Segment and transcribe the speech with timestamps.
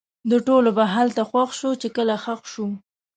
[0.31, 2.65] د ټولو به هلته خوښ شو؛ چې کله ښخ سو